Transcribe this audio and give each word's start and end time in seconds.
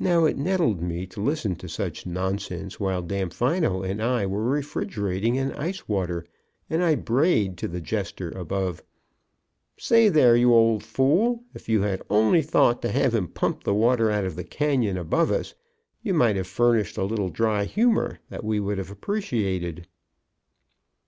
Now 0.00 0.24
it 0.24 0.36
nettled 0.36 0.82
me 0.82 1.06
to 1.06 1.20
listen 1.22 1.54
to 1.62 1.68
such 1.68 2.06
nonsense 2.06 2.80
while 2.80 3.02
Damfino 3.04 3.84
and 3.88 4.02
I 4.02 4.26
were 4.26 4.42
refrigerating 4.42 5.36
in 5.36 5.52
ice 5.52 5.86
water, 5.88 6.26
and 6.68 6.82
I 6.82 6.96
brayed 6.96 7.56
to 7.58 7.68
the 7.68 7.80
jester 7.80 8.30
above: 8.30 8.82
"Say 9.76 10.08
there, 10.08 10.34
you 10.34 10.52
old 10.52 10.82
fool, 10.82 11.44
if 11.54 11.68
you 11.68 11.82
had 11.82 12.02
only 12.10 12.42
thought 12.42 12.82
to 12.82 12.90
have 12.90 13.14
him 13.14 13.28
pump 13.28 13.62
the 13.62 13.74
water 13.74 14.10
out 14.10 14.24
of 14.24 14.34
the 14.34 14.42
canyon 14.42 14.96
above 14.98 15.30
us 15.30 15.54
you 16.02 16.14
might 16.14 16.34
have 16.34 16.48
furnished 16.48 16.98
a 16.98 17.04
little 17.04 17.28
dry 17.28 17.62
humor 17.64 18.18
that 18.30 18.42
we 18.42 18.58
would 18.58 18.78
have 18.78 18.90
appreciated." 18.90 19.86